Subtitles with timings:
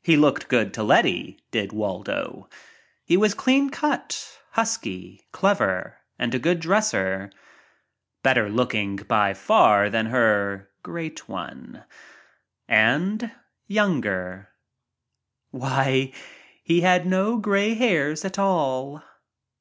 [0.00, 2.48] He looked good to Letty, did Waldo.
[3.04, 7.32] He was clean cut, husky, clever and a good dresser.'
[8.22, 11.82] Better looking by far than her Great One—
[12.68, 13.32] and
[13.66, 14.50] younger.
[15.50, 16.12] Why,
[16.62, 19.02] he had no gray hairs at all.